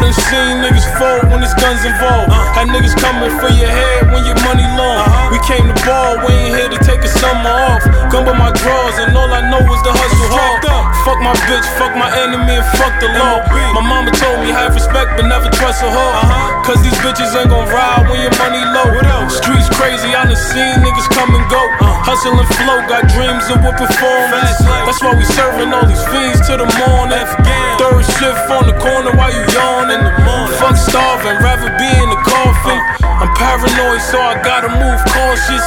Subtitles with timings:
[0.00, 2.32] I done seen niggas fold when it's guns involved.
[2.56, 5.04] Had niggas coming for your head when your money long.
[5.28, 7.84] We came to ball, we ain't here to take a summer off.
[8.08, 10.79] Gun by my drawers, and all I know is the hustle hard.
[11.04, 13.40] Fuck my bitch, fuck my enemy, and fuck the law.
[13.72, 16.60] My mama told me have respect, but never trust a hoe.
[16.60, 18.84] Cause these bitches ain't gon' ride when your money low.
[19.32, 21.62] Streets crazy, I done seen niggas come and go.
[22.04, 24.60] Hustle and flow, got dreams of what performance.
[24.84, 27.24] That's why we serving all these fiends to the morning.
[27.80, 30.04] Third shift on the corner while you yawning.
[30.60, 32.78] Fuck starving, rather be in the coffin.
[33.24, 35.64] I'm paranoid, so I gotta move cautious.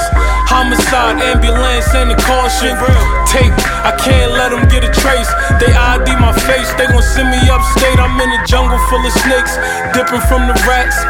[0.53, 2.77] Homicide, ambulance, and the caution.
[3.25, 5.33] Tape, I can't let them get a trace.
[5.57, 7.97] They ID my face, they gon' send me upstate.
[7.97, 9.57] I'm in a jungle full of snakes,
[9.97, 11.01] dipping from the rats.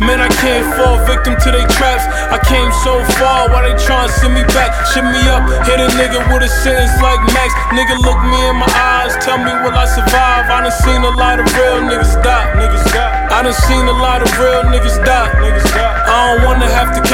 [0.00, 2.06] Man, I can't fall victim to they traps.
[2.30, 4.70] I came so far, why they tryna send me back?
[4.94, 7.50] Shit me up, hit a nigga with a sentence like Max.
[7.74, 10.46] Nigga, look me in my eyes, tell me will I survive?
[10.46, 12.46] I done seen a lot of real niggas die.
[12.56, 13.10] Niggas die.
[13.26, 15.34] I done seen a lot of real niggas die.
[15.42, 15.94] Niggas die.
[16.06, 16.46] I don't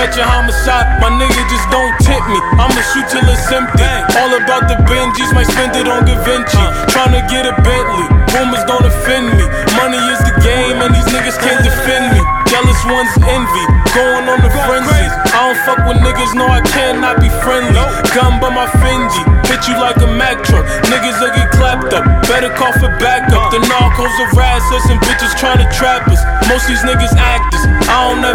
[0.05, 1.01] catch a homicide.
[1.01, 2.37] My nigga just don't tempt me.
[2.61, 3.89] I'ma shoot till it's empty.
[4.21, 6.65] All about the Benjis, might spend it on Da Vinci.
[6.93, 8.05] Tryna get a Bentley,
[8.37, 9.45] rumors don't offend me.
[9.81, 12.21] Money is the game, and these niggas can't defend me.
[12.53, 13.65] Jealous ones envy,
[13.97, 15.09] going on the frenzy.
[15.33, 17.81] I don't fuck with niggas, no, I cannot be friendly.
[18.13, 20.69] Gun by my Fendi, hit you like a Mack truck.
[20.93, 23.51] Niggas will get clapped up, better call for backup.
[23.51, 26.21] The narcos harass us and bitches tryna trap us.
[26.47, 28.34] Most these niggas actors, I don't ever.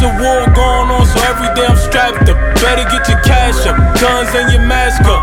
[0.00, 2.40] It's a war going on, so every day I'm strapped up.
[2.56, 5.20] Better get your cash up, guns and your mask up.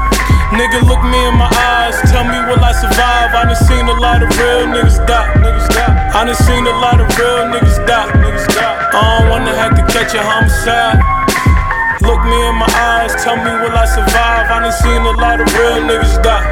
[0.53, 3.34] Nigga, look me in my eyes, tell me will I survive?
[3.34, 6.14] I done seen a lot of real niggas die, niggas die.
[6.14, 8.78] I done seen a lot of real niggas die, niggas die.
[8.94, 11.02] I don't wanna have to catch a homicide.
[12.06, 14.46] Look me in my eyes, tell me will I survive?
[14.46, 16.46] I done seen a lot of real niggas die.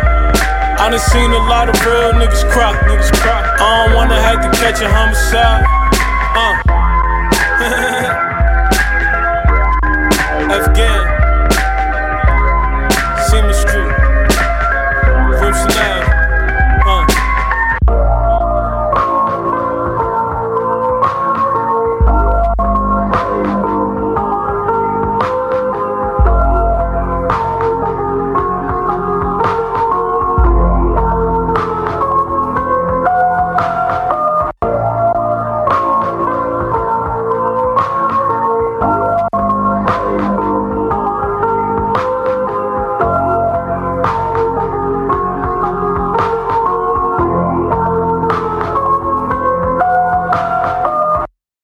[0.82, 3.54] I done seen a lot of real niggas cry, niggas cry.
[3.62, 5.62] I don't wanna have to catch a homicide.
[6.34, 8.02] Uh.